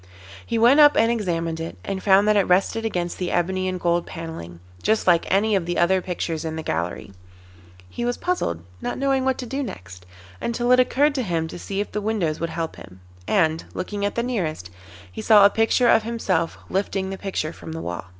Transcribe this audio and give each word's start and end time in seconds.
He 0.43 0.57
went 0.57 0.79
up 0.79 0.97
and 0.97 1.11
examined 1.11 1.59
it, 1.59 1.77
and 1.83 2.01
found 2.01 2.27
that 2.27 2.35
it 2.35 2.47
rested 2.47 2.85
against 2.85 3.19
the 3.19 3.29
ebony 3.29 3.67
and 3.67 3.79
gold 3.79 4.07
panelling, 4.07 4.59
just 4.81 5.05
like 5.05 5.31
any 5.31 5.55
of 5.55 5.67
the 5.67 5.77
other 5.77 6.01
pictures 6.01 6.43
in 6.43 6.55
the 6.55 6.63
gallery. 6.63 7.11
He 7.87 8.03
was 8.03 8.17
puzzled, 8.17 8.63
not 8.81 8.97
knowing 8.97 9.25
what 9.25 9.37
to 9.37 9.45
do 9.45 9.61
next, 9.61 10.07
until 10.41 10.71
it 10.71 10.79
occurred 10.79 11.13
to 11.13 11.21
him 11.21 11.47
to 11.49 11.59
see 11.59 11.81
if 11.81 11.91
the 11.91 12.01
windows 12.01 12.39
would 12.39 12.49
help 12.49 12.77
him, 12.77 12.99
and, 13.27 13.63
looking 13.75 14.03
at 14.03 14.15
the 14.15 14.23
nearest, 14.23 14.71
he 15.11 15.21
saw 15.21 15.45
a 15.45 15.51
picture 15.51 15.87
of 15.87 16.01
himself 16.01 16.57
lifting 16.67 17.11
the 17.11 17.15
picture 17.19 17.53
from 17.53 17.71
the 17.73 17.81
wall. 17.81 18.05